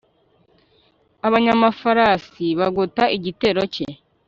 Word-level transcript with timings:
abanyamafarasi 1.27 2.45
bagota 2.59 3.03
igitero 3.17 3.61
cye 3.73 3.87